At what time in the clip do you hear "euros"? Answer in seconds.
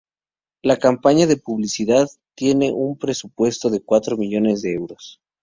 4.73-5.21